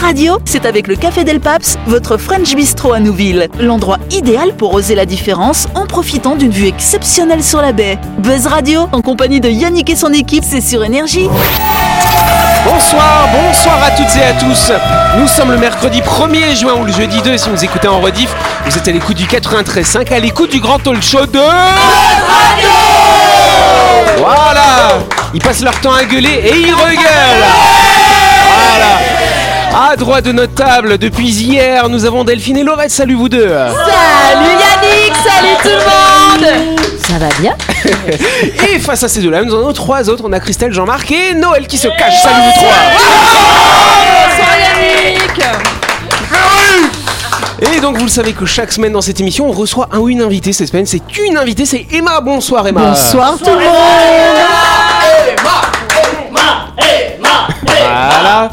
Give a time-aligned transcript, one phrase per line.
[0.00, 3.48] Radio, c'est avec le Café Del Paps, votre French Bistro à Nouville.
[3.60, 7.98] L'endroit idéal pour oser la différence en profitant d'une vue exceptionnelle sur la baie.
[8.18, 11.28] Buzz Radio, en compagnie de Yannick et son équipe, c'est sur Énergie.
[12.64, 14.72] Bonsoir, bonsoir à toutes et à tous.
[15.18, 18.34] Nous sommes le mercredi 1er juin ou le jeudi 2 si vous écoutez en rediff.
[18.64, 21.38] Vous êtes à l'écoute du 93.5, à l'écoute du grand talk show de...
[24.18, 24.98] Voilà
[25.34, 27.46] Ils passent leur temps à gueuler et ils regueulent
[28.56, 29.19] Voilà
[29.72, 32.90] À droite de notre table, depuis hier, nous avons Delphine et Laurette.
[32.90, 36.46] Salut vous deux Salut Yannick, salut tout le monde
[37.06, 37.56] Ça va bien
[38.74, 40.24] Et face à ces deux-là, nous en avons trois autres.
[40.26, 42.20] On a Christelle, Jean-Marc et Noël qui se cache.
[42.22, 42.74] Salut vous trois
[44.12, 45.44] Bonsoir Yannick
[47.76, 50.08] Et donc vous le savez que chaque semaine dans cette émission on reçoit un ou
[50.08, 50.52] une invitée.
[50.52, 52.20] Cette semaine c'est une invitée, c'est Emma.
[52.20, 52.80] Bonsoir Emma.
[52.80, 53.66] Bonsoir tout le monde
[57.78, 58.50] Voilà.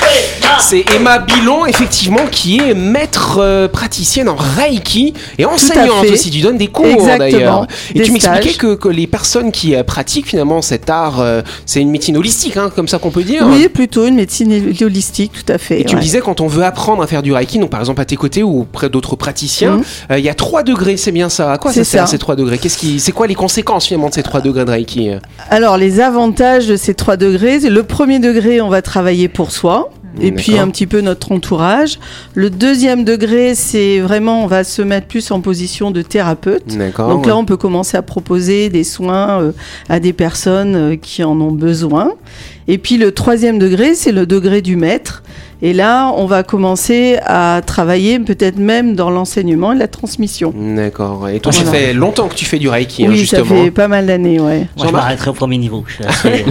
[0.59, 6.29] C'est Emma Bilon effectivement qui est maître euh, praticienne en Reiki et enseignante aussi.
[6.29, 6.85] Tu donnes des cours
[7.17, 7.67] d'ailleurs.
[7.93, 11.79] Et tu m'expliquais que, que les personnes qui euh, pratiquent finalement cet art, euh, c'est
[11.79, 13.45] une médecine holistique, hein, comme ça qu'on peut dire.
[13.47, 15.81] Oui, plutôt une médecine holistique, tout à fait.
[15.81, 18.01] Et tu me disais quand on veut apprendre à faire du Reiki, donc par exemple
[18.01, 20.17] à tes côtés ou près d'autres praticiens, Mhm.
[20.17, 21.53] il y a 3 degrés, c'est bien ça.
[21.53, 22.11] À quoi ça sert ça.
[22.11, 22.57] ces 3 degrés?
[22.57, 25.11] Qu'est-ce qui, c'est quoi les conséquences finalement de ces 3 degrés de Reiki?
[25.49, 29.89] Alors, les avantages de ces trois degrés, le premier degré, on va travailler pour soi.
[30.21, 31.99] Et puis un petit peu notre entourage.
[32.33, 36.77] Le deuxième degré, c'est vraiment, on va se mettre plus en position de thérapeute.
[36.77, 37.09] D'accord.
[37.09, 39.51] Donc là, on peut commencer à proposer des soins euh,
[39.89, 42.13] à des personnes euh, qui en ont besoin.
[42.67, 45.23] Et puis le troisième degré, c'est le degré du maître.
[45.61, 50.53] Et là, on va commencer à travailler peut-être même dans l'enseignement et la transmission.
[50.55, 51.29] D'accord.
[51.29, 53.63] Et toi, ça fait longtemps que tu fais du Reiki, hein, oui, ça justement.
[53.63, 54.57] fait pas mal d'années, ouais.
[54.59, 55.83] Moi, je Jean-Marc m'arrêterai au premier niveau.
[56.23, 56.43] Vais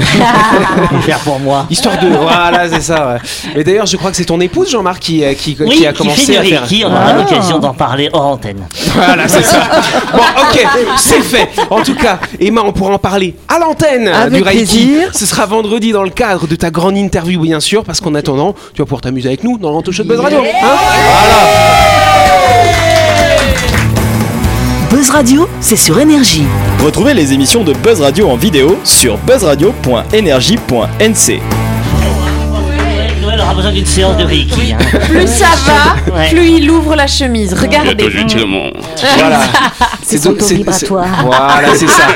[1.02, 1.66] faire pour moi.
[1.70, 2.08] Histoire de.
[2.08, 3.14] voilà, c'est ça.
[3.14, 3.60] ouais.
[3.60, 5.92] Et d'ailleurs, je crois que c'est ton épouse, Jean-Marc, qui, euh, qui, Oui, qui a
[5.92, 6.62] qui commencé fait à du faire.
[6.62, 7.12] Reiki, on aura Ah.
[7.14, 8.66] l'occasion d'en parler hors antenne.
[8.94, 9.60] Voilà, c'est ça.
[10.12, 10.66] Bon, ok,
[10.98, 11.48] c'est fait.
[11.70, 14.56] En tout cas, Emma, on pourra en parler à l'antenne Avec du Reiki.
[14.86, 15.10] plaisir.
[15.14, 18.54] Ce sera vendredi dans le cadre de ta grande interview, bien sûr, parce qu'en attendant,
[18.74, 20.38] tu vas pouvoir t'amuser avec nous dans l'Anto-Show de Buzz Radio.
[20.40, 20.76] Hein
[24.90, 26.44] Buzz Radio, c'est sur Énergie.
[26.84, 31.40] Retrouvez les émissions de Buzz Radio en vidéo sur buzzradio.energie.nc.
[33.46, 34.72] Aura besoin d'une séance de Reiki.
[34.72, 34.78] hein.
[35.08, 36.30] Plus ça va, Ouais.
[36.30, 37.54] plus il ouvre la chemise.
[37.54, 37.94] Regardez.
[39.18, 39.40] Voilà.
[40.02, 41.06] C'est donc- vibratoire.
[41.20, 42.06] c'est- Voilà, c'est ça.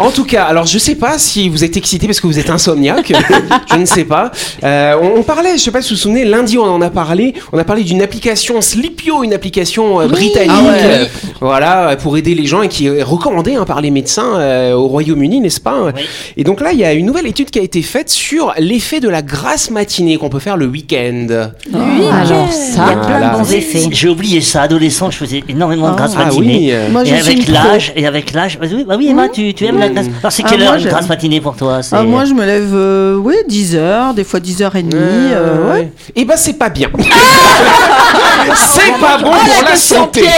[0.00, 2.50] En tout cas, alors je sais pas si vous êtes excité parce que vous êtes
[2.50, 3.12] insomniaque.
[3.72, 4.30] je ne sais pas.
[4.64, 6.90] Euh, on, on parlait, je sais pas si vous vous souvenez, lundi on en a
[6.90, 7.34] parlé.
[7.52, 10.50] On a parlé d'une application Sleepio, une application euh, britannique.
[10.52, 10.80] Ah ouais.
[10.84, 11.04] euh,
[11.40, 14.86] Voilà, pour aider les gens et qui est recommandée hein, par les médecins euh, au
[14.88, 15.92] Royaume-Uni, n'est-ce pas?
[15.94, 16.02] Oui.
[16.36, 19.00] Et donc là, il y a une nouvelle étude qui a été faite sur l'effet
[19.00, 21.26] de la grasse matinée qu'on peut faire le week-end.
[21.74, 23.28] Alors Il y a plein Voilà.
[23.30, 23.88] de bons effets.
[23.90, 26.46] J'ai oublié ça, adolescent, je faisais énormément de Ah matinée.
[26.46, 26.68] oui.
[26.72, 29.52] euh, Moi, je et avec l'âge, et avec l'âge, bah oui, bah oui Emma, tu,
[29.54, 30.06] tu aimes la grâce.
[30.20, 31.80] Alors c'est Ah, moi, heure une matinée pour toi?
[31.92, 34.94] Ah, moi, je me lève, euh, oui, 10 heures, des fois 10 heures et demie.
[34.94, 35.92] euh, ouais.
[36.16, 36.88] Et ben c'est pas bien.
[38.56, 40.22] c'est pas bon pour la santé.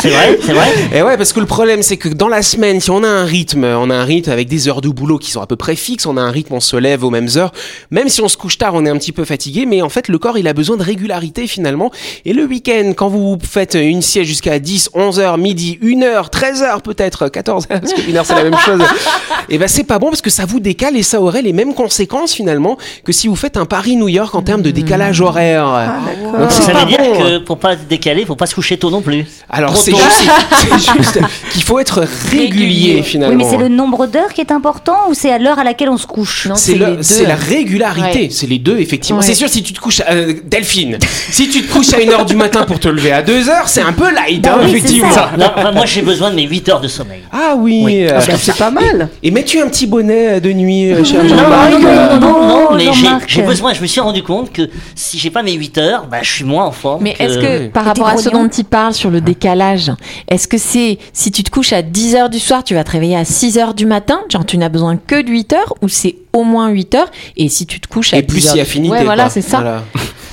[0.00, 0.68] C'est vrai, c'est vrai.
[0.94, 3.24] Et ouais, parce que le problème, c'est que dans la semaine, si on a un
[3.24, 5.74] rythme, on a un rythme avec des heures de boulot qui sont à peu près
[5.74, 7.50] fixes, on a un rythme, on se lève aux mêmes heures.
[7.90, 10.08] Même si on se couche tard, on est un petit peu fatigué, mais en fait,
[10.08, 11.90] le corps, il a besoin de régularité finalement.
[12.24, 16.30] Et le week-end, quand vous faites une sieste jusqu'à 10, 11 heures, midi, 1 heure,
[16.30, 18.80] 13 heures peut-être, 14 heures, parce que 1 heure c'est la même chose.
[19.48, 21.72] Et ben c'est pas bon parce que ça vous décale et ça aurait les mêmes
[21.72, 25.92] conséquences finalement que si vous faites un Paris-New York en termes de décalage horaire.
[26.36, 27.18] Donc c'est Ça pas veut dire bon.
[27.20, 29.24] que pour pas se décaler, faut pas se coucher tôt non plus.
[29.48, 31.20] Alors c'est juste,
[31.52, 33.36] qu'il faut être régulier finalement.
[33.36, 35.90] Oui, mais c'est le nombre d'heures qui est important ou c'est à l'heure à laquelle
[35.90, 36.48] on se couche?
[36.56, 38.28] C'est la régularité, Ouais.
[38.30, 38.95] c'est les deux effectivement.
[39.16, 39.22] Ouais.
[39.22, 40.98] C'est sûr si tu te couches, à- euh, Delphine,
[41.30, 43.92] si tu te couches à 1h du matin pour te lever à 2h, c'est un
[43.92, 45.08] peu light, Bah hein, oui, effectivement.
[45.38, 47.20] Non, enfin, moi j'ai besoin de mes 8 heures de sommeil.
[47.32, 47.82] Ah oui.
[47.84, 48.04] Oui.
[48.06, 49.08] euh, Ah, bah, c'est pas mal.
[49.22, 52.46] et mets-tu un petit bonnet de nuit, euh, cher Non, Jean-Marc non, euh, non, non,
[52.48, 52.86] non, Oh, mais
[53.26, 56.18] j'ai- besoin, je me suis rendu compte que si j'ai pas mes 8 heures, bah,
[56.22, 57.02] je suis moins en forme.
[57.02, 59.92] Mais est-ce que par rapport à ce dont il parle sur le décalage,
[60.28, 63.16] est-ce que c'est si tu te couches à 10h du soir, tu vas te réveiller
[63.16, 66.44] à 6h du matin, genre tu n'as besoin que de 8 heures ou c'est au
[66.44, 68.94] moins 8 heures et si tu te couches à Et plus 10 heures si affinité.
[68.94, 69.58] Ouais, voilà, c'est ça.
[69.58, 69.84] Voilà.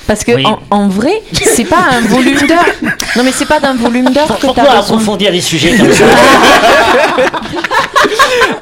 [0.06, 0.44] Parce que Oui.
[0.46, 2.92] en, en vrai, c'est pas un volume d'heures.
[3.16, 6.04] Non mais c'est pas d'un volume d'heures que tu Pourquoi approfondir les sujets comme ça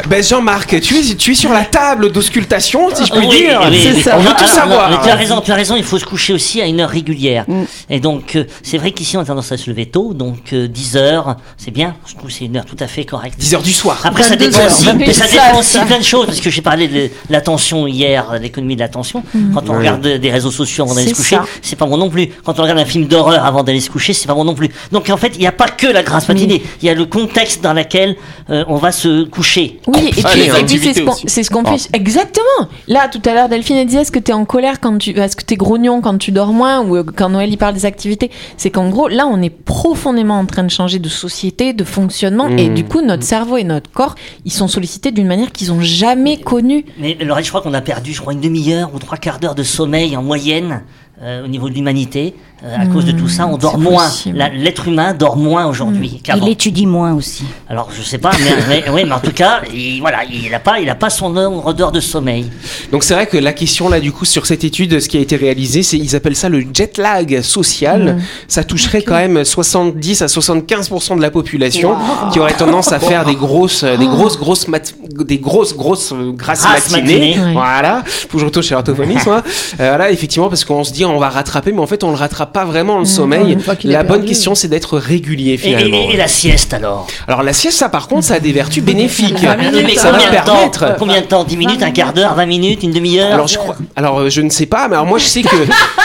[0.08, 3.60] Ben Jean-Marc, tu es, tu es sur la table d'auscultation, si je puis Oui, dire.
[3.70, 4.02] oui, C'est oui.
[4.02, 4.16] ça.
[4.18, 4.90] On veut tout savoir.
[4.90, 6.90] non, tu as raison, tu as raison, il faut se coucher aussi à une heure
[6.90, 7.46] régulière.
[7.88, 10.68] Et donc, euh, c'est vrai qu'ici, on a tendance à se lever tôt, donc euh,
[10.68, 11.94] 10 heures, c'est bien.
[12.06, 13.40] Je trouve que c'est une heure tout à fait correcte.
[13.40, 14.00] 10h du soir.
[14.04, 14.66] Après, ça 22 dépend heures.
[14.66, 17.10] aussi, 22 mais ça heures, dépend aussi plein de choses, parce que j'ai parlé de
[17.30, 19.22] l'attention hier, l'économie de l'attention.
[19.54, 19.78] Quand on Oui.
[19.78, 22.28] regarde des réseaux sociaux avant d'aller se C'est coucher, c'est pas bon non plus.
[22.44, 24.70] Quand on regarde un film d'horreur avant d'aller se coucher, c'est pas bon non plus.
[24.92, 27.06] Donc en fait, il n'y a pas que la grasse matinée, il y a le
[27.06, 28.16] contexte dans lequel
[28.50, 29.80] euh, on va se coucher.
[29.86, 31.88] Oui, et puis, et puis c'est ce qu'on ce qu'on fait.
[31.92, 32.68] Exactement.
[32.88, 35.10] Là, tout à l'heure, Delphine elle disait est-ce que tu es en colère quand tu.
[35.18, 37.74] Est-ce que tu es grognon quand tu dors moins ou euh, quand Noël il parle
[37.74, 38.30] des activités?
[38.56, 42.48] C'est qu'en gros, là, on est profondément en train de changer de société, de fonctionnement.
[42.48, 42.74] Et Mm.
[42.74, 44.14] du coup, notre cerveau et notre corps,
[44.44, 46.84] ils sont sollicités d'une manière qu'ils ont jamais connue.
[46.98, 49.54] Mais Laurel, je crois qu'on a perdu, je crois, une demi-heure ou trois quarts d'heure
[49.54, 50.82] de sommeil en moyenne
[51.22, 52.34] euh, au niveau de l'humanité.
[52.64, 54.08] Euh, à cause de tout ça, on dort c'est moins.
[54.54, 56.46] L'être humain dort moins aujourd'hui qu'avant.
[56.46, 57.42] Il étudie moins aussi.
[57.68, 60.60] Alors je sais pas, mais, mais- oui, mais en tout cas, il, voilà, il n'a
[60.60, 62.48] pas, il a pas son nombre d'heures de sommeil.
[62.92, 65.20] Donc c'est vrai que la question là du coup sur cette étude, ce qui a
[65.20, 68.18] été réalisé, c'est ils appellent ça le jet lag social.
[68.46, 71.96] Ça toucherait quand même 70 à 75 de la population
[72.32, 76.32] qui aurait tendance à faire des grosses, des grosses, grosses, mat- des grosses, grosses euh,
[76.32, 77.36] grasses matinées.
[77.52, 78.02] Voilà.
[78.06, 79.42] Faut que je retourne chez l'orthophoniste, moi.
[79.80, 82.16] Euh, voilà, effectivement, parce qu'on se dit on va rattraper, mais en fait on le
[82.16, 83.56] rattrape pas vraiment le sommeil.
[83.84, 84.26] La bonne perdu.
[84.28, 86.08] question c'est d'être régulier Et, finalement.
[86.10, 87.06] et- et la sieste alors?
[87.26, 89.42] Alors la sieste, ça par contre, ça a des vertus bénéfiques.
[89.42, 90.96] Mais Ça va temps, permettre?
[90.98, 91.44] combien de temps?
[91.44, 93.32] 10 minutes, un quart d'heure, 20 minutes, une demi-heure?
[93.32, 95.56] Alors je crois, alors euh, je ne sais pas, mais alors moi je sais que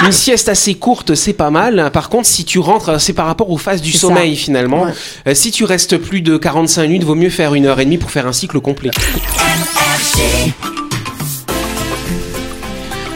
[0.05, 1.89] une sieste assez courte c'est pas mal.
[1.93, 4.85] Par contre, si tu rentres, c'est par rapport aux phases du sommeil finalement.
[5.27, 7.97] Euh, si tu restes plus de 45 minutes, vaut mieux faire une heure et demie
[7.97, 8.91] pour faire un cycle complet.
[9.15, 10.86] MFG.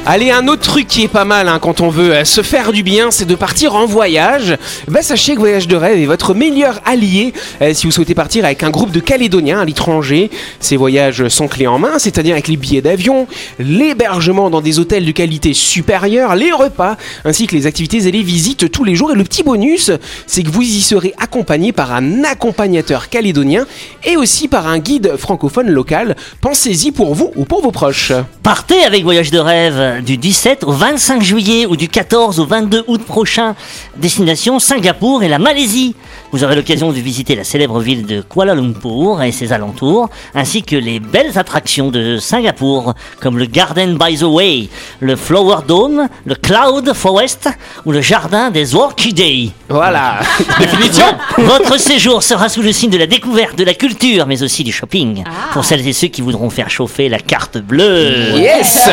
[0.07, 2.71] Allez, un autre truc qui est pas mal hein, quand on veut euh, se faire
[2.71, 4.57] du bien, c'est de partir en voyage.
[4.87, 8.43] Bah, sachez que Voyage de rêve est votre meilleur allié euh, si vous souhaitez partir
[8.43, 10.31] avec un groupe de Calédoniens à l'étranger.
[10.59, 13.27] Ces voyages sont clés en main, c'est-à-dire avec les billets d'avion,
[13.59, 18.23] l'hébergement dans des hôtels de qualité supérieure, les repas, ainsi que les activités et les
[18.23, 19.11] visites tous les jours.
[19.11, 19.91] Et le petit bonus,
[20.25, 23.67] c'est que vous y serez accompagné par un accompagnateur calédonien
[24.03, 26.15] et aussi par un guide francophone local.
[26.41, 28.13] Pensez-y pour vous ou pour vos proches.
[28.41, 32.85] Partez avec Voyage de rêve du 17 au 25 juillet ou du 14 au 22
[32.87, 33.55] août prochain.
[33.97, 35.95] Destination Singapour et la Malaisie.
[36.31, 40.63] Vous aurez l'occasion de visiter la célèbre ville de Kuala Lumpur et ses alentours, ainsi
[40.63, 44.69] que les belles attractions de Singapour, comme le Garden by the Way,
[45.01, 47.49] le Flower Dome, le Cloud Forest
[47.85, 49.51] ou le Jardin des Orchidées.
[49.69, 50.19] Voilà,
[50.59, 51.05] définition.
[51.37, 54.71] Votre séjour sera sous le signe de la découverte, de la culture, mais aussi du
[54.71, 55.23] shopping.
[55.53, 58.37] Pour celles et ceux qui voudront faire chauffer la carte bleue.
[58.37, 58.89] Yes.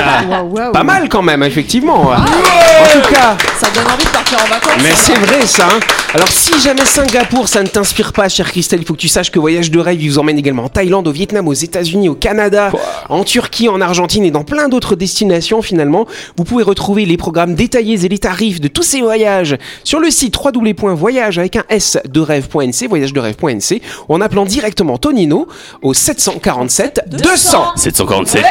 [0.73, 2.11] Pas mal quand même, effectivement.
[2.11, 4.83] en tout cas, Ça donne envie de partir en vacances.
[4.83, 5.67] mais c'est vrai ça.
[5.71, 5.79] hein.
[6.15, 9.31] Alors si jamais Singapour, ça ne t'inspire pas, cher Christelle, il faut que tu saches
[9.31, 12.15] que Voyage de rêve, il vous emmène également en Thaïlande, au Vietnam, aux États-Unis, au
[12.15, 12.73] Canada,
[13.09, 16.07] en Turquie, en Argentine et dans plein d'autres destinations finalement.
[16.37, 20.11] Vous pouvez retrouver les programmes détaillés et les tarifs de tous ces voyages sur le
[20.11, 25.49] site www.voyage avec un s de rêve.nc, voyage de rêve.nc, ou en appelant directement Tonino
[25.83, 27.77] au 747 200.
[27.77, 28.49] 747 Mais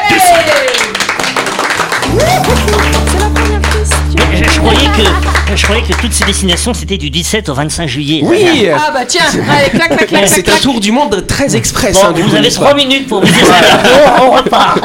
[4.34, 5.27] Je, je croyais que,
[5.58, 8.20] je croyais que toutes ces destinations c'était du 17 au 25 juillet.
[8.22, 10.28] Oui, Ah bah tiens, allez, clac, clac, clac.
[10.28, 11.94] c'est un tour du monde très express.
[12.00, 14.80] Bon, hein, du vous coup, avez n'est-ce pas 3 minutes pour visiter Singapour, on repart.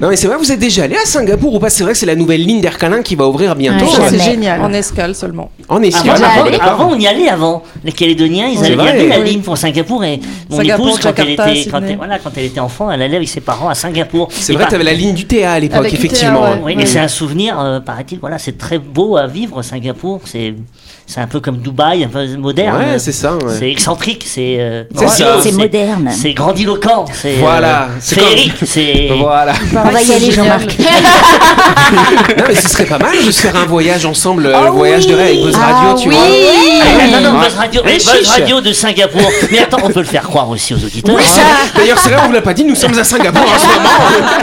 [0.00, 1.70] Non mais c'est vrai, vous êtes déjà allé à Singapour ou pas?
[1.70, 3.84] C'est vrai que c'est la nouvelle ligne d'Air Calin qui va ouvrir bientôt.
[3.86, 4.60] Ouais, c'est génial.
[4.60, 5.50] En escale seulement.
[5.68, 6.22] En escale.
[6.22, 7.62] Avant, avant- avant, on y allait avant.
[7.84, 8.90] Les Calédoniens, ils avaient il y vrai.
[8.90, 9.30] avait la Oui.
[9.30, 10.20] ligne pour Singapour et
[10.50, 11.90] mon Singapour, épouse, quand elle, était, quand, Sydney.
[11.92, 14.28] elle, voilà, quand elle était enfant, elle allait avec ses parents à Singapour.
[14.30, 16.42] C'est vrai, par- tu avais la ligne du Théa à l'époque, effectivement.
[16.42, 16.60] ouais.
[16.64, 20.20] Oui, et c'est un souvenir, euh, paraît-il, voilà, c'est très beau à vivre Singapour.
[20.24, 20.54] C'est,
[21.06, 22.76] c'est un peu comme Dubaï, un peu moderne.
[22.78, 23.34] Ouais, c'est ça.
[23.34, 23.54] ouais.
[23.58, 24.56] C'est excentrique, c'est.
[24.58, 25.36] euh, C'est ça.
[25.52, 26.10] moderne.
[26.10, 27.34] C'est grandiloquent, c'est.
[27.34, 29.10] Voilà, euh, c'est féerique, c'est.
[29.18, 29.52] Voilà.
[29.76, 30.76] On va y aller, Jean-Marc.
[32.38, 35.14] non mais ce serait pas mal de faire un voyage ensemble, euh, le voyage de
[35.14, 36.14] rêve avec Buzz Radio, Ah tu oui.
[36.14, 36.24] vois.
[36.84, 37.44] Ah, non, non, Ouais.
[37.46, 38.28] Buzz Radio, Mais mais Buzz.
[38.30, 39.30] Radio de Singapour.
[39.50, 41.14] Mais attends, on peut le faire croire aussi aux auditeurs.
[41.14, 41.28] Oui, hein.
[41.30, 41.52] c'est vrai.
[41.84, 44.34] D'ailleurs, c'est vrai, on vous l'a pas dit, nous sommes à Singapour en ce moment.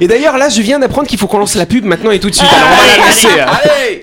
[0.00, 2.30] Et d'ailleurs, là, je viens d'apprendre qu'il faut qu'on lance la pub maintenant et tout
[2.30, 2.48] de suite.
[2.52, 3.28] Alors, on va la Allez, lancer.
[3.40, 4.01] allez.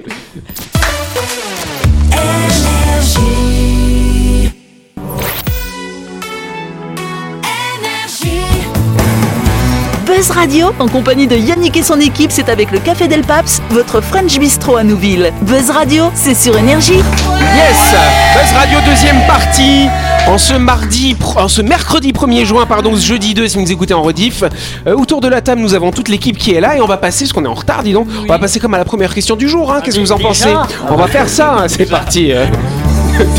[10.39, 13.99] Radio, en compagnie de Yannick et son équipe, c'est avec le Café Del Paps, votre
[13.99, 15.33] French Bistro à Nouville.
[15.41, 16.93] Buzz Radio, c'est sur Énergie.
[16.93, 17.93] Yes
[18.33, 19.87] Buzz Radio deuxième partie
[20.29, 23.71] en ce mardi, en ce mercredi 1er juin, pardon, ce jeudi 2 si vous nous
[23.73, 24.43] écoutez en rediff.
[24.87, 26.95] Euh, autour de la table, nous avons toute l'équipe qui est là et on va
[26.95, 29.13] passer, parce qu'on est en retard, dis donc, on va passer comme à la première
[29.13, 29.73] question du jour.
[29.73, 30.53] Hein, Qu'est-ce que vous en pensez?
[30.89, 32.31] On va faire ça, hein, c'est parti.
[32.31, 32.45] euh.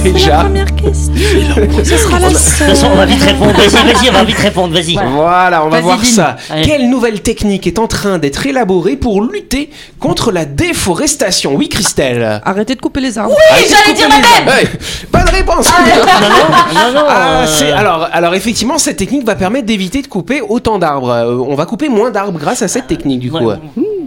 [0.03, 0.39] Déjà.
[0.41, 1.13] Première question.
[1.85, 3.53] Ce sera la De toute façon, on va vite répondre.
[3.53, 4.75] Vas-y, vas-y, on va vite répondre.
[4.75, 4.95] Vas-y.
[5.13, 6.37] Voilà, on va Vas-y, voir ça.
[6.51, 6.63] Allez.
[6.63, 11.55] Quelle nouvelle technique est en train d'être élaborée pour lutter contre la déforestation?
[11.55, 12.41] Oui, Christelle.
[12.45, 13.35] Arrêtez de couper les arbres.
[13.51, 14.17] j'allais dire la
[14.53, 14.65] même.
[15.13, 15.67] Bonne réponse.
[15.69, 20.41] Non, non, Ah, euh, c'est- alors, alors effectivement, cette technique va permettre d'éviter de couper
[20.47, 21.11] autant d'arbres.
[21.11, 23.39] Euh, on va couper moins d'arbres grâce à cette technique du coup.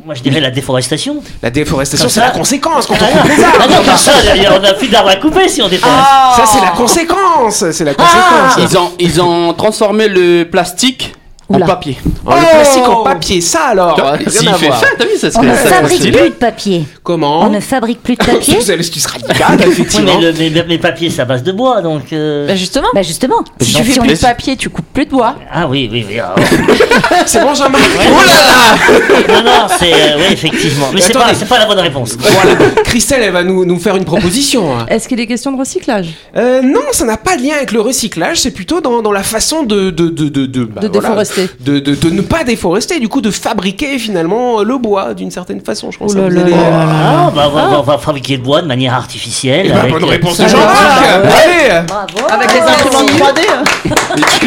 [0.05, 1.17] Moi, je dirais la déforestation.
[1.41, 2.25] La déforestation, Comme c'est ça.
[2.25, 3.57] la conséquence quand Ah, on coupe les arbres.
[3.61, 4.11] ah non, comme ça,
[4.53, 7.71] on n'a plus d'arbres à couper si Ça, c'est la conséquence.
[7.71, 8.57] C'est la conséquence.
[8.57, 11.13] Ils ont, ils ont transformé le plastique
[11.53, 11.65] en Oula.
[11.67, 11.97] papier.
[12.25, 13.95] Oh, le plastique en papier, ça alors.
[14.27, 14.79] S'il à fait voir.
[14.81, 16.83] faim, t'as vu, ça On ne ça fabrique plus de papier.
[17.03, 18.57] Comment On ne fabrique plus de papier.
[18.59, 20.19] Vous allez c'est radical, Oui, effectivement.
[20.19, 22.11] mais, le, mais, mais papier, c'est à base de bois, donc.
[22.13, 23.43] euh, Bah justement, Bah justement.
[23.61, 25.35] si Donc, tu fais si on- plus de papier, tu coupes plus de bois.
[25.53, 26.17] Ah oui, oui, oui.
[26.19, 26.33] ah,
[27.25, 28.05] C'est bon, Jean-Marc Ouais.
[28.09, 29.93] Oh là là non, non, c'est.
[29.93, 30.87] euh, oui, effectivement.
[30.93, 32.15] Mais c'est pas, pas la bonne réponse.
[32.19, 34.75] Voilà, Christelle, elle va nous, nous faire une proposition.
[34.77, 34.85] hein.
[34.89, 36.07] Est-ce qu'il est question de recyclage?
[36.35, 39.23] Euh, non, ça n'a pas de lien avec le recyclage, c'est plutôt dans, dans la
[39.23, 39.89] façon de...
[39.91, 41.42] De, de, de, de, bah, voilà, déforester.
[41.59, 45.61] De, de, de ne pas déforester, du coup de fabriquer finalement le bois d'une certaine
[45.61, 46.13] façon, je pense.
[46.15, 46.57] Oh là là là.
[46.57, 49.67] Ah, bah, on, va, on va fabriquer le bois de manière artificielle.
[49.67, 50.75] Eh ben, avec, bonne euh, réponse Jean-Marc
[51.23, 52.07] bah, Allez Bravo.
[52.29, 53.41] Avec les imprimantes 3D.
[53.49, 53.63] hein.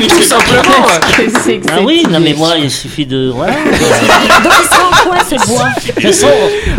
[0.09, 0.87] Tout simplement
[1.71, 3.53] Ah oui, non mais moi il suffit de voilà.
[4.45, 4.53] Donc
[5.47, 5.69] bois.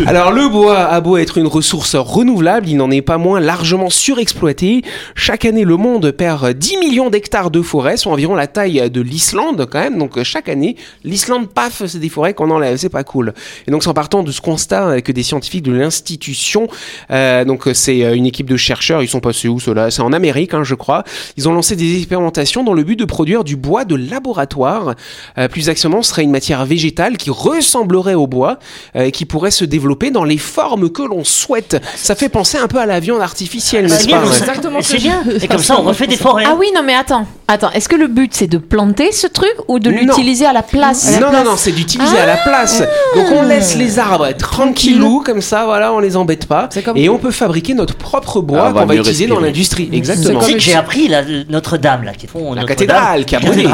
[0.05, 3.89] Alors le bois a beau être une ressource renouvelable, il n'en est pas moins largement
[3.89, 4.83] surexploité.
[5.15, 9.01] Chaque année, le monde perd 10 millions d'hectares de forêts, soit environ la taille de
[9.01, 9.97] l'Islande quand même.
[9.97, 13.33] Donc chaque année, l'Islande, paf, c'est des forêts qu'on enlève, c'est pas cool.
[13.67, 16.67] Et donc c'est en partant de ce constat que des scientifiques de l'institution,
[17.11, 19.91] euh, donc c'est euh, une équipe de chercheurs, ils sont passés où ceux-là?
[19.91, 21.03] C'est en Amérique, hein, je crois.
[21.37, 24.95] Ils ont lancé des expérimentations dans le but de produire du bois de laboratoire.
[25.37, 28.56] Euh, plus exactement, ce serait une matière végétale qui ressemblerait au bois
[28.95, 31.81] euh, et qui pourrait se développer dans les formes que l'on souhaite.
[31.95, 34.81] Ça fait penser un peu à la viande artificielle, C'est n'est-ce bien, pas c'est exactement
[34.81, 35.23] ce C'est bien.
[35.41, 36.43] Et comme ça on refait des forêts.
[36.47, 37.71] Ah oui, non mais attends, attends.
[37.71, 41.19] Est-ce que le but c'est de planter ce truc ou de l'utiliser à la place
[41.19, 42.81] Non, non, non, c'est d'utiliser à la place.
[43.15, 46.67] Donc on laisse les arbres être tranquillou, comme ça, voilà, on les embête pas.
[46.71, 49.27] C'est comme- Et on peut fabriquer notre propre bois Ah, on va qu'on va utiliser
[49.27, 49.89] dans l'industrie.
[49.91, 50.41] Exactement.
[50.41, 51.11] Sais que j'ai appris
[51.49, 53.67] Notre-Dame là, qui font La cathédrale qui a brûlé.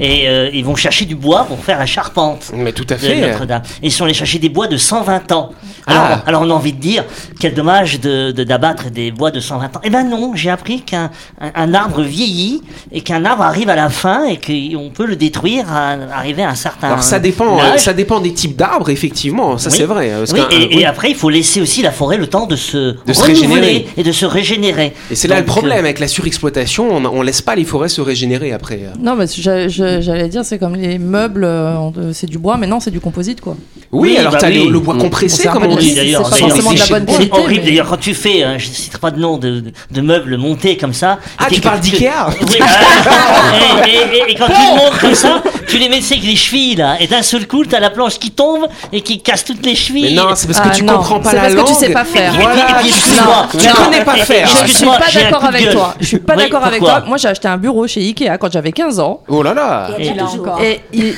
[0.00, 2.50] Et euh, ils vont chercher du bois pour faire la charpente.
[2.54, 3.20] Mais tout à fait.
[3.20, 3.62] Notre-Dame.
[3.88, 5.50] Ils sont allés chercher des bois de 120 ans.
[5.86, 6.22] Alors, Ah.
[6.26, 7.04] alors on a envie de dire,
[7.40, 9.80] quel dommage de de- d'abattre des bois de 120 ans.
[9.82, 12.60] Eh ben non, j'ai appris qu'un un, un arbre vieillit
[12.92, 16.50] et qu'un arbre arrive à la fin et qu'on peut le détruire à arriver à
[16.50, 17.80] un certain Alors ça dépend, euh, âge.
[17.80, 19.56] ça dépend des types d'arbres, effectivement.
[19.56, 19.76] Ça Oui.
[19.78, 20.12] c'est vrai.
[20.18, 20.68] parce Oui, et, oui.
[20.80, 23.88] et après, il faut laisser aussi la forêt le temps de se, se renouveler régénérer.
[23.96, 24.92] et de se régénérer.
[25.10, 28.02] Et c'est là le problème avec la surexploitation, on, on laisse pas les forêts se
[28.02, 28.80] régénérer après.
[29.00, 32.90] Non, mais j'allais dire, c'est comme les meubles, euh, c'est du bois, mais non, c'est
[32.90, 33.56] du composite, quoi.
[33.90, 34.64] Oui, Oui, alors bah t'as oui.
[34.66, 34.98] le, le bois Mm.
[34.98, 35.94] compressé, comme on dit.
[35.94, 38.74] d'ailleurs, c'est forcément de la bonne C'est horrible d'ailleurs quand tu fais, hein, je ne
[38.74, 41.18] citerai pas de nom de, de, de meubles montés comme ça.
[41.38, 42.66] Ah, tu que- parles que- d'Ikea Oui, ah,
[43.86, 46.36] et, et- et- et quand tu le montes comme ça, tu les mets avec les
[46.36, 49.64] chevilles là, et d'un seul coup, t'as la planche qui tombe et qui casse toutes
[49.64, 50.14] les chevilles.
[50.14, 51.68] Mais non, c'est parce que Ah, tu non, comprends pas c'est la parce que langue.
[51.68, 52.34] tu sais pas faire.
[52.34, 54.46] Et puis- Voilà, et puis, tu- excuse-moi, tu connais pas faire.
[54.48, 55.94] Je suis Excuse-moi, pas d'accord avec toi.
[55.98, 57.04] Je suis pas d'accord avec toi.
[57.06, 59.22] Moi, j'ai acheté un bureau chez Ikea quand j'avais 15 ans.
[59.28, 60.10] Oh là là Et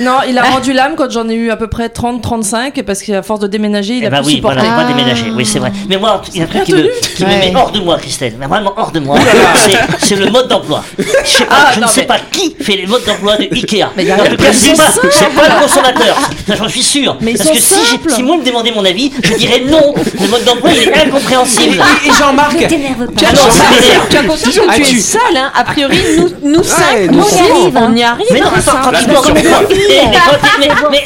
[0.04, 3.22] non, il a rendu l'âme quand j'en ai eu à peu près 30-35 parce qu'à
[3.22, 4.58] force de déménager, il Eh a ben plus oui, supporté.
[4.60, 5.30] voilà, il va déménager.
[5.34, 5.72] Oui, c'est vrai.
[5.88, 6.82] Mais moi, il y a un truc qui me,
[7.26, 8.34] met hors de moi, Christelle.
[8.38, 9.18] Mais vraiment hors de moi.
[10.00, 10.82] C'est- le mode d'emploi.
[10.98, 13.36] Je, sais pas, Ah, je non, ne sais mais- pas qui fait les modes d'emploi
[13.36, 13.86] de Ikea.
[13.96, 16.16] Mais il y a en tout cas, c'est pas, le consommateur.
[16.58, 17.16] J'en suis sûr.
[17.20, 17.74] Mais Parce que si,
[18.08, 19.94] si moi me demandait mon avis, je dirais non.
[20.20, 21.82] Le mode d'emploi, il est incompréhensible.
[22.06, 22.56] Et, Jean-Marc.
[22.62, 22.66] Ah.
[23.16, 27.10] Tu as conscience que Ah, tu tu- es seul, hein A priori, nous, nous cinq,
[27.10, 27.88] nous nous on y six, arrive, hein.
[27.90, 28.26] on y arrive.
[28.32, 28.80] Mais non, attends, ça.
[28.84, 29.32] quand Là, il mais manque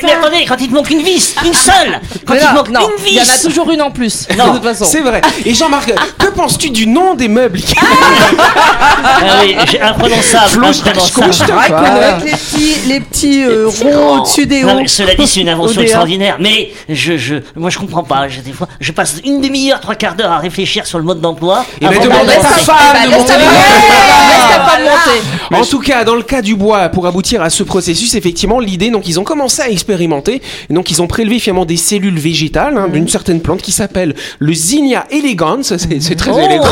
[0.05, 2.55] mais attendez, quand il te manque une vis, une seule, quand Mais il te non,
[2.55, 4.27] manque non, une il y en a vis, toujours une en plus.
[4.37, 4.85] Non, de toute façon.
[4.85, 5.21] C'est vrai.
[5.45, 7.61] Et Jean-Marc, que penses-tu du nom des meubles
[8.39, 11.27] ah oui, j'ai imprononçable, Flouche, imprononçable.
[11.27, 12.19] couche, Avec Voilà.
[12.25, 14.87] les petits, les petits euh, ronds au-dessus des hauts.
[14.87, 16.37] cela dit, c'est une invention extraordinaire.
[16.41, 18.29] Mais je, je, moi, je comprends pas.
[18.29, 21.21] Je, des fois, je passe une demi-heure, trois quarts d'heure à réfléchir sur le mode
[21.21, 21.65] d'emploi.
[21.81, 22.77] Et ben demande de à ta femme
[23.09, 23.33] laisse monter.
[23.33, 25.63] ta Laisse ta femme monter.
[25.63, 28.91] En tout cas, dans le cas du bois, pour aboutir à ce processus, effectivement, l'idée,
[28.91, 30.43] donc ils ont commencé à expérimenter.
[30.71, 34.53] Donc ils ont prélevé finalement des cellules végétales hein, d'une certaine plante qui s'appelle le
[34.55, 35.63] Zinnia elegans.
[35.63, 36.65] C'est très Oh, élégant.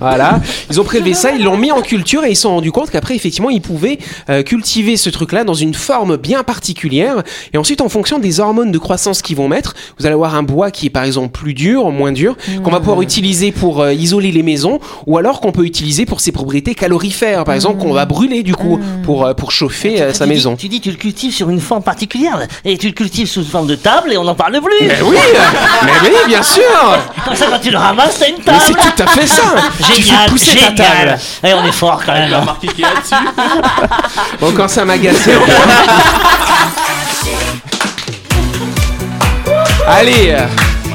[0.00, 0.40] Voilà.
[0.70, 2.90] Ils ont prélevé ça, ils l'ont mis en culture et ils se sont rendus compte
[2.90, 3.98] qu'après, effectivement, ils pouvaient
[4.30, 7.22] euh, cultiver ce truc-là dans une forme bien particulière.
[7.52, 10.42] Et ensuite, en fonction des hormones de croissance qu'ils vont mettre, vous allez avoir un
[10.42, 13.92] bois qui est par exemple plus dur, moins dur, qu'on va pouvoir utiliser pour euh,
[13.92, 17.92] isoler les maisons, ou alors qu'on peut utiliser pour ses propriétés calorifères, par exemple, qu'on
[17.92, 20.56] va brûler du coup pour, euh, pour chauffer sa Tu dis- maison.
[20.56, 22.46] Tu dis, tu le cultives sur une forme particulière.
[22.64, 24.88] Et tu le cultives sous forme de table et on n'en parle plus.
[24.88, 25.16] Mais oui,
[25.84, 26.64] mais oui, bien sûr.
[27.24, 28.58] Comme ça, quand tu le ramasses, t'as une Mais table.
[28.66, 29.42] c'est tout à fait ça.
[29.76, 30.26] tu fais Génial,
[30.76, 31.18] ta table.
[31.20, 31.20] génial.
[31.44, 32.32] Et on est fort quand même.
[32.32, 32.44] A hein.
[32.44, 33.14] marqué qu'il y a dessus.
[34.40, 35.28] Bon, quand ça m'agace.
[39.86, 40.34] Allez.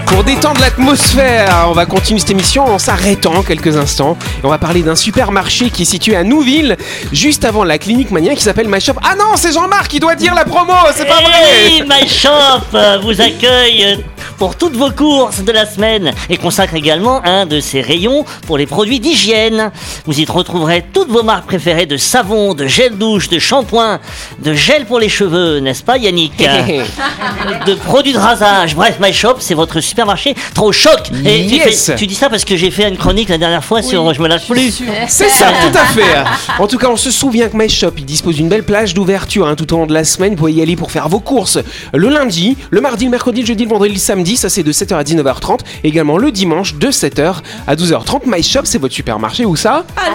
[0.09, 4.17] Pour détendre l'atmosphère, on va continuer cette émission en s'arrêtant quelques instants.
[4.41, 6.77] Et on va parler d'un supermarché qui est situé à Nouville,
[7.13, 8.95] juste avant la clinique mania qui s'appelle My Shop.
[9.03, 12.09] Ah non, c'est Jean-Marc qui doit dire la promo, c'est pas Eh vrai oui, My
[12.09, 12.29] Shop
[12.73, 14.03] euh, vous accueille
[14.39, 18.58] pour toutes vos courses de la semaine et consacre également un de ses rayons pour
[18.58, 19.69] les produits d'hygiène.
[20.05, 24.00] Vous y retrouverez toutes vos marques préférées de savon, de gel douche, de shampoing,
[24.39, 26.38] de gel pour les cheveux, n'est-ce pas Yannick
[27.65, 28.75] De produits de rasage.
[28.75, 31.10] Bref, My Shop, c'est votre supermarché trop choc.
[31.25, 31.86] Et tu, Yes.
[31.88, 34.22] fais- tu dis ça parce que j'ai fait une chronique la dernière fois sur Je
[34.22, 34.81] me lâche plus.
[35.10, 36.24] C'est ça, tout à fait.
[36.60, 39.48] En tout cas, on se souvient que My Shop, il dispose d'une belle plage d'ouverture
[39.48, 40.31] hein, tout au long de la semaine.
[40.31, 41.60] Vous pouvez y aller pour faire vos courses
[41.93, 44.28] le lundi, le mardi, le mercredi, le jeudi, le vendredi, le samedi.
[44.36, 45.59] Ça, c'est de 7h à 19h30.
[45.83, 47.36] Également le dimanche, de 7h
[47.67, 48.21] à 12h30.
[48.25, 49.45] My Shop, c'est votre supermarché.
[49.45, 49.86] Où ça?
[49.98, 50.09] À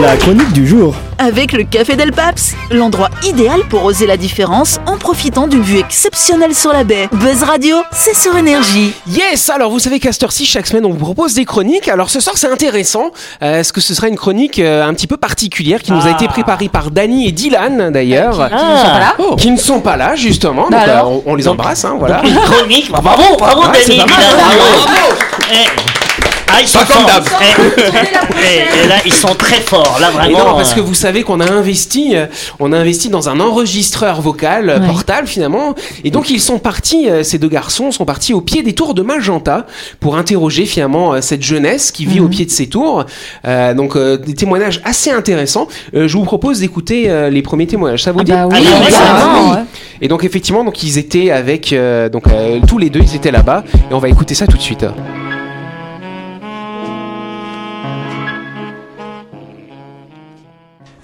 [0.00, 0.94] La chronique du jour.
[1.18, 5.78] Avec le Café Del Paps, l'endroit idéal pour oser la différence en profitant d'une vue
[5.78, 7.08] exceptionnelle sur la baie.
[7.12, 8.92] Buzz Radio, c'est sur énergie.
[9.06, 11.88] Yes, alors vous savez qu'à cette heure-ci, chaque semaine, on vous propose des chroniques.
[11.88, 13.10] Alors ce soir, c'est intéressant.
[13.42, 16.10] Euh, Est-ce que ce sera une chronique euh, un petit peu particulière qui nous a
[16.10, 16.10] Ah.
[16.12, 19.80] été préparée par Dany et Dylan, d'ailleurs Qui ne sont pas là Qui ne sont
[19.80, 20.68] pas là, justement.
[20.70, 22.22] Bah Donc, euh, alors on, on les embrasse, hein, voilà.
[22.24, 22.90] Une chronique.
[22.90, 24.84] Bravo, bravo c'est pas mal, bravo.
[24.84, 25.14] bravo.
[25.52, 26.31] Eh.
[26.54, 27.24] Ah, ils sont Pas comme d'hab.
[27.40, 27.80] Eh,
[28.80, 29.98] eh, et là, ils sont très forts.
[30.00, 30.50] Là, Et vraiment.
[30.50, 32.26] non, parce que euh, vous savez qu'on a investi, euh,
[32.60, 34.86] on a investi dans un enregistreur vocal euh, Ouais.
[34.86, 38.62] portable finalement, et donc ils sont partis, euh, ces deux garçons sont partis au pied
[38.62, 39.66] des tours de Magenta
[40.00, 43.04] pour interroger finalement cette jeunesse qui vit au pied de ces tours.
[43.46, 45.68] Euh, donc euh, des témoignages assez intéressants.
[45.94, 48.02] Euh, je vous propose d'écouter euh, les premiers témoignages.
[48.02, 48.56] Ça vous Ah dit bah oui,
[48.94, 49.62] Ah, oui, ouais.
[50.00, 53.30] Et donc effectivement, donc ils étaient avec, euh, donc euh, tous les deux, ils étaient
[53.30, 54.84] là-bas, et on va écouter ça tout de suite.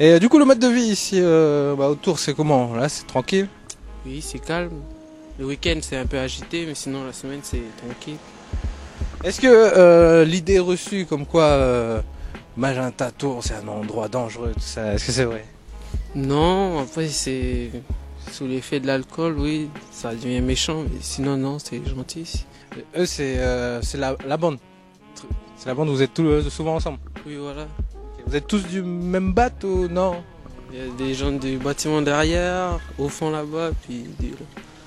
[0.00, 2.74] Et euh, du coup, le mode de vie ici euh, bah, autour, c'est comment?
[2.74, 3.48] Là, c'est tranquille?
[4.06, 4.80] Oui, c'est calme.
[5.38, 8.16] Le week-end, c'est un peu agité, mais sinon, la semaine, c'est tranquille.
[9.24, 12.02] Est-ce que euh, l'idée reçue comme quoi
[12.56, 15.44] Magenta Tour, c'est un endroit dangereux, tout ça, est-ce que c'est vrai?
[16.14, 17.70] Non, après, c'est
[18.32, 22.44] sous l'effet de l'alcool, oui, ça devient méchant, mais sinon, non, c'est gentil.
[22.96, 24.58] Eux, c'est euh, c'est la, la bande.
[25.56, 26.98] C'est la bande, vous êtes tous, euh, souvent ensemble.
[27.26, 27.66] Oui, voilà.
[28.28, 30.16] Vous êtes tous du même bat ou non
[30.72, 34.32] Il y a des gens du bâtiment derrière, au fond là-bas, puis des...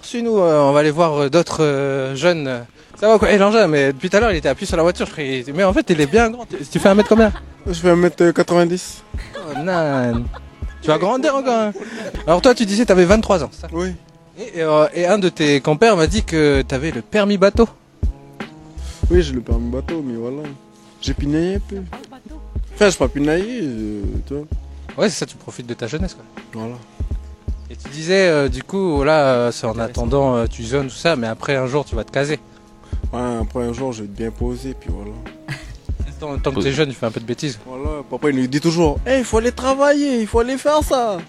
[0.04, 2.66] Chez nous, euh, on va aller voir euh, d'autres euh, jeunes.
[3.00, 3.32] Ça va quoi?
[3.32, 5.06] Eh l'engin, mais depuis tout à l'heure, il était appuyé sur la voiture.
[5.06, 6.46] Je croyais- Mais en fait, il est bien grand.
[6.72, 7.32] Tu fais un mètre combien?
[7.66, 9.02] Je fais 1m90.
[9.38, 10.26] Oh, nan.
[10.82, 11.54] Tu vas grandir encore.
[11.54, 11.72] hein.
[12.28, 13.68] Alors toi, tu disais que tu avais 23 ans, ça?
[13.72, 13.94] Oui.
[14.40, 17.38] et, et, euh, et un de tes compères m'a dit que tu avais le permis
[17.38, 17.68] bateau.
[19.10, 20.48] Oui, j'ai le permis bateau, mais voilà.
[21.02, 21.76] J'ai pinaillé un peu.
[22.82, 24.44] Enfin, j'ai pas pinaillé, euh, tu vois.
[24.98, 26.16] Ouais, c'est ça, tu profites de ta jeunesse.
[26.16, 26.26] Quoi.
[26.54, 26.74] Voilà.
[27.70, 30.96] Et tu disais, euh, du coup, voilà, euh, c'est en attendant, euh, tu zones, tout
[30.96, 32.40] ça, mais après un jour, tu vas te caser.
[33.14, 35.12] Ouais, après un jour, je vais être bien posé, puis voilà.
[36.20, 37.60] Tant, tant que t'es jeune, tu fais un peu de bêtises.
[37.68, 40.84] Voilà, papa, il nous dit toujours, Eh, il faut aller travailler, il faut aller faire
[40.84, 41.20] ça.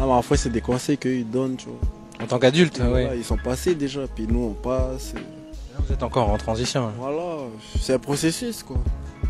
[0.00, 1.78] Ah, mais après, c'est des conseils qu'ils donnent, tu vois.
[2.22, 3.16] En tant qu'adulte, voilà, oui.
[3.18, 5.14] Ils sont passés déjà, puis nous, on passe.
[5.16, 6.86] et Vous êtes encore en transition.
[6.86, 6.92] hein.
[6.98, 7.38] Voilà,
[7.80, 8.76] c'est un processus, quoi.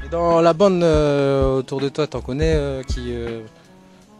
[0.06, 3.40] Et dans la bande euh, autour de toi, t'en connais euh, qui, euh,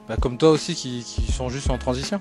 [0.08, 2.20] bah, comme toi aussi, qui, qui sont juste en transition.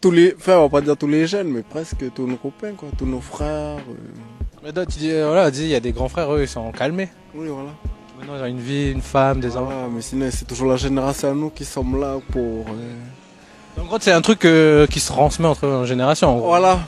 [0.00, 2.72] Tous les, enfin, on va pas dire tous les jeunes, mais presque tous nos copains,
[2.72, 2.88] quoi.
[2.96, 3.76] Tous nos frères.
[3.78, 4.62] euh.
[4.64, 6.70] Mais toi, tu dis, voilà, dis, il y a des grands frères, eux, ils sont
[6.72, 7.08] calmés.
[7.34, 7.70] Oui, voilà.
[8.18, 9.66] Maintenant, ils ont une vie, une femme, des enfants.
[9.66, 12.64] Voilà, mais sinon, c'est toujours la génération à nous qui sommes là pour.
[12.68, 16.30] euh, En gros, c'est un truc euh, qui se transmet entre générations.
[16.30, 16.46] en gros.
[16.48, 16.78] Voilà.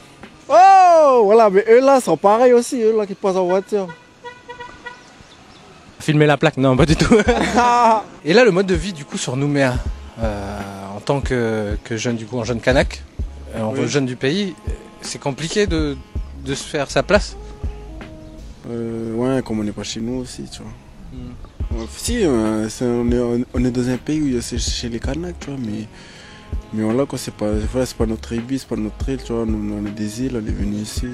[0.48, 3.86] Oh, voilà, mais eux là sont pareils aussi, eux là qui passent en voiture.
[6.00, 7.14] Filmer la plaque, non, pas du tout.
[8.24, 9.74] Et là, le mode de vie, du coup, sur Nouméa,
[10.18, 10.58] euh,
[10.96, 13.02] en tant que, que jeune, du coup, en jeune Kanak,
[13.54, 13.86] euh, en Oui.
[13.86, 14.54] jeune du pays,
[15.02, 15.96] c'est compliqué de,
[16.44, 17.36] de se faire sa place.
[18.70, 20.72] Euh, ouais, comme on n'est pas chez nous aussi, tu vois.
[21.80, 24.58] Euh, Si, euh, on, est, on est dans un pays où il y a- c'est
[24.58, 25.86] chez les Kanaks, tu vois, mais,
[26.72, 29.32] mais voilà, quoi, c'est pas, voilà, c'est pas notre tribu, c'est pas notre île, tu
[29.32, 31.06] vois, nous, on est des îles, on est venu ici.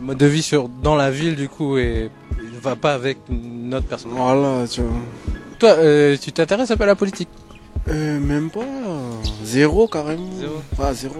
[0.00, 2.10] Le mode de vie sur, dans la ville, du coup, et
[2.58, 4.10] ne va pas avec notre personne.
[4.14, 4.92] Voilà, tu vois.
[5.58, 7.28] Toi, euh, tu t'intéresses un peu à la politique?
[7.88, 8.60] Euh, même pas,
[9.44, 10.28] zéro carrément.
[10.38, 10.54] Zéro.
[10.76, 11.14] Pas zéro.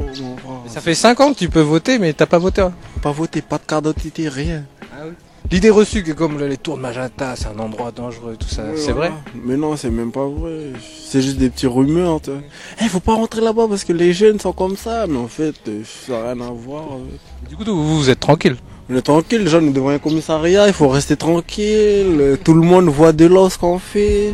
[0.66, 2.60] Ça fait 5 ans que tu peux voter, mais t'as pas voté.
[2.60, 2.72] hein?
[3.02, 4.64] Pas voté, pas de carte d'identité, rien.
[5.50, 8.92] L'idée reçue que comme les tours de Magenta, c'est un endroit dangereux, tout ça, c'est
[8.92, 9.10] voilà.
[9.12, 10.72] vrai Mais non, c'est même pas vrai.
[11.06, 12.20] C'est juste des petits rumeurs.
[12.20, 12.40] tu vois.
[12.82, 15.06] Eh, faut pas rentrer là-bas parce que les jeunes sont comme ça.
[15.06, 16.84] Mais en fait, euh, ça n'a rien à voir.
[16.92, 17.48] euh.
[17.48, 18.56] Du coup, vous, vous êtes tranquille?
[18.90, 22.38] On est tranquille, les gens nous devant un commissariat, il faut rester tranquille.
[22.42, 24.32] Tout le monde voit de l'os qu'on fait.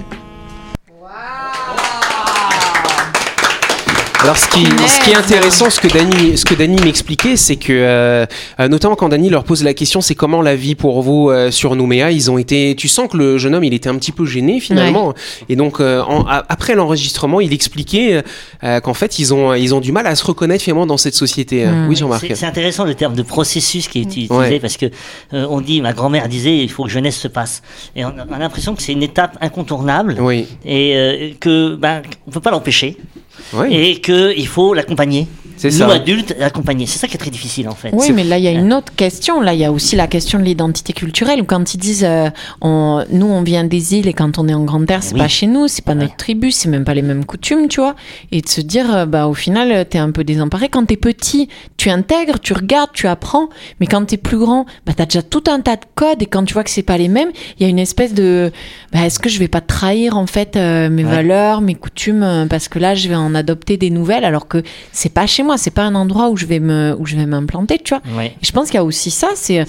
[4.24, 7.56] Alors ce qui, ce qui est intéressant, ce que Dany, ce que Dany m'expliquait, c'est
[7.56, 8.24] que euh,
[8.58, 11.50] euh, notamment quand Dany leur pose la question, c'est comment la vie pour vous euh,
[11.50, 14.12] sur Nouméa, ils ont été, tu sens que le jeune homme, il était un petit
[14.12, 15.12] peu gêné finalement,
[15.50, 18.22] et donc euh, en- a- après l'enregistrement, il expliquait
[18.64, 21.14] euh, qu'en fait ils ont, ils ont du mal à se reconnaître finalement dans cette
[21.14, 21.66] société.
[21.66, 21.88] Hmm.
[21.90, 22.24] Oui, Jean-Marc.
[22.26, 24.58] C'est c'est intéressant le terme de processus qui est utilisé Ouais.
[24.58, 24.87] parce que
[25.34, 27.62] euh, on dit, ma grand-mère disait, il faut que jeunesse se passe.
[27.94, 30.46] Et on a, on a l'impression que c'est une étape incontournable Oui.
[30.64, 32.96] et euh, que ben on peut pas l'empêcher
[33.70, 35.26] Et que il faut l'accompagner.
[35.56, 35.88] C'est Nous ça.
[35.92, 36.34] adultes.
[36.86, 37.90] C'est ça qui est très difficile en fait.
[37.92, 39.40] Oui, C'est- mais là, il y a une autre question.
[39.40, 41.40] Là, il y a aussi la question de l'identité culturelle.
[41.40, 42.28] Où quand ils disent, euh,
[42.60, 45.20] on, nous, on vient des îles et quand on est en grande terre, c'est Oui.
[45.20, 47.94] pas chez nous, c'est pas notre tribu, c'est même pas les mêmes coutumes, tu vois.
[48.32, 50.68] Et de se dire, euh, bah, au final, t'es un peu désemparé.
[50.68, 53.48] Quand t'es petit, tu intègres, tu regardes, tu apprends.
[53.80, 56.44] Mais quand t'es plus grand, bah, t'as déjà tout un tas de codes et quand
[56.44, 58.50] tu vois que c'est pas les mêmes, il y a une espèce de,
[58.92, 61.10] bah, est-ce que je vais pas trahir, en fait, euh, mes Ouais.
[61.10, 64.62] valeurs, mes coutumes, euh, parce que là, je vais en adopter des nouvelles alors que
[64.90, 67.26] c'est pas chez moi, c'est pas un endroit où je vais me, où je vais
[67.26, 68.02] m'implanter, tu vois.
[68.24, 69.64] Et je pense qu'il y a aussi ça, c'est.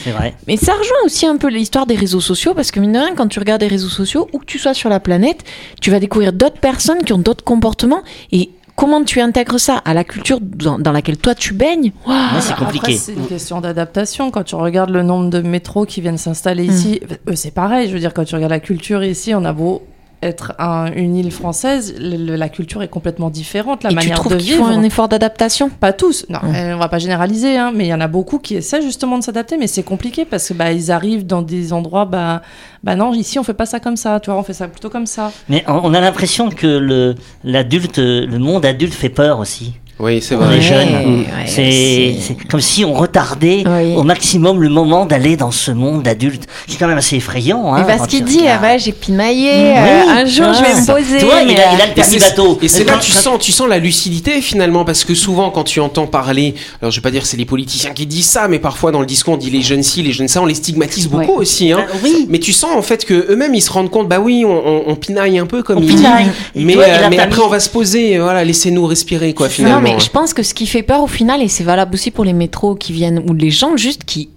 [0.47, 3.13] Mais ça rejoint aussi un peu l'histoire des réseaux sociaux, parce que mine de rien,
[3.15, 5.43] quand tu regardes les réseaux sociaux, où que tu sois sur la planète,
[5.81, 8.01] tu vas découvrir d'autres personnes qui ont d'autres comportements.
[8.31, 11.91] Et comment tu intègres ça à la culture dans, dans laquelle toi tu baignes?
[12.07, 12.97] Ouais, c'est compliqué.
[12.97, 14.31] C'est une question d'adaptation.
[14.31, 16.71] Quand tu regardes le nombre de métros qui viennent s'installer Mm.
[16.71, 17.87] ici, eux, c'est pareil.
[17.87, 19.83] Je veux dire, quand tu regardes la culture ici, on a beau
[20.25, 24.17] être un- une île française, le- la culture est complètement différente, la Et tu manière
[24.17, 24.65] trouves de qu'ils vivre.
[24.67, 25.69] font un effort d'adaptation?
[25.69, 26.55] Pas tous, non, Mm.
[26.55, 29.17] euh, on va pas généraliser, hein, mais il y en a beaucoup qui essaient justement
[29.17, 32.41] de s'adapter, mais c'est compliqué parce que bah ils arrivent dans des endroits, bah,
[32.83, 34.89] bah non, ici on fait pas ça comme ça, tu vois, on fait ça plutôt
[34.89, 35.31] comme ça.
[35.49, 39.73] Mais on on a l'impression que le l'adulte, le monde adulte fait peur aussi.
[39.97, 40.55] Oui, c'est vrai.
[40.57, 43.93] les jeunes, ouais, c'est comme si on retardait Oui.
[43.95, 47.73] au maximum le moment d'aller dans ce monde adulte, qui est quand même assez effrayant.
[47.73, 50.61] Hein, Et parce quand qu'il dit, ah ouais, j'ai pinaillé, Oui, euh, un jour je
[50.61, 51.19] vais me poser.
[51.19, 52.59] Tu vois, il a, il a le permis bateau.
[52.61, 55.79] Et c'est là tu sens, tu sens la lucidité finalement, parce que souvent quand tu
[55.79, 58.91] entends parler, alors je vais pas dire c'est les politiciens qui disent ça, mais parfois
[58.91, 61.31] dans le discours on dit les jeunes ci, les jeunes ça, on les stigmatise beaucoup
[61.35, 61.37] Ouais.
[61.37, 61.71] aussi.
[61.71, 61.85] Hein.
[61.89, 62.25] Ah, oui.
[62.29, 64.83] Mais tu sens en fait que eux-mêmes ils se rendent compte, bah oui, on, on-
[64.87, 66.27] on pinaille un peu comme On il dit, pinaille.
[66.53, 69.84] Et mais, toi, euh, mais après on va se poser, voilà, laissez-nous respirer quoi finalement.
[69.93, 72.25] Mais je pense que ce qui fait peur au final, et c'est valable aussi pour
[72.25, 74.29] les métros qui viennent, ou les gens juste qui,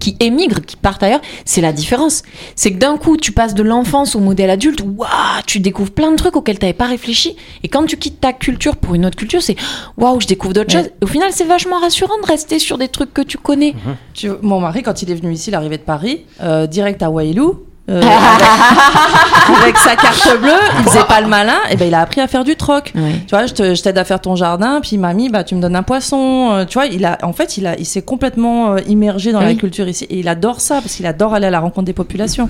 [0.00, 2.22] qui émigrent, qui partent ailleurs, c'est la différence.
[2.56, 5.08] C'est que d'un coup, tu passes de l'enfance au modèle adulte, waouh,
[5.46, 7.36] tu découvres plein de trucs auxquels tu n'avais pas réfléchi.
[7.62, 9.56] Et quand tu quittes ta culture pour une autre culture, c'est
[9.96, 10.82] waouh, je découvre d'autres Ouais.
[10.82, 10.90] choses.
[11.00, 13.74] Au final, c'est vachement rassurant de rester sur des trucs que tu connais.
[14.14, 17.10] Tu- mon mari, quand il est venu ici, il arrivait de Paris, euh, direct à
[17.10, 17.60] Wailou.
[17.90, 22.00] Euh, avec, avec sa carte bleue, il faisait pas le malin, et ben il a
[22.00, 22.92] appris à faire du troc.
[22.94, 23.14] Ouais.
[23.26, 25.82] Tu vois, je t'aide à faire ton jardin, puis mamie, bah tu me donnes un
[25.82, 26.50] poisson.
[26.52, 29.40] euh, tu vois, il a, en fait, il a, il s'est complètement euh, immergé dans
[29.40, 29.46] Oui.
[29.46, 31.92] la culture ici, et il adore ça parce qu'il adore aller à la rencontre des
[31.92, 32.48] populations.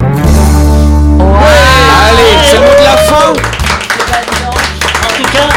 [0.00, 0.12] Allez,
[2.44, 3.30] c'est le mot de la fin.
[3.30, 5.48] En tout cas,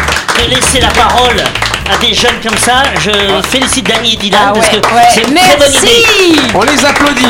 [0.43, 1.43] de laisser la parole
[1.91, 3.11] à des jeunes comme ça, je
[3.49, 5.01] félicite Dany et Dylan Ah parce ouais, que ouais.
[5.13, 6.05] c'est une très bonne idée.
[6.53, 7.25] On les applaudit.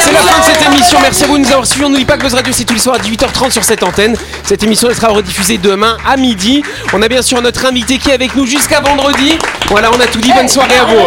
[0.00, 0.98] C'est la fin de cette émission.
[1.00, 1.84] Merci à vous de nous avoir suivis.
[1.84, 4.16] On n'oublie pas que Buzz Radio, c'est tous les soirs à 18h30 sur cette antenne.
[4.44, 6.62] Cette émission elle sera rediffusée demain à midi.
[6.92, 9.38] On a bien sûr notre invité qui est avec nous jusqu'à vendredi.
[9.68, 10.32] Voilà, on a tout dit.
[10.32, 11.06] Bonne soirée à vous.